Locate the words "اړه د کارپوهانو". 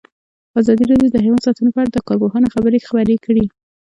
1.81-2.51